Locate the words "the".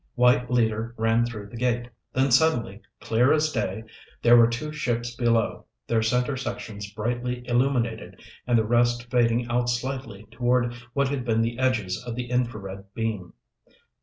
1.49-1.57, 8.57-8.65, 11.43-11.59, 12.15-12.31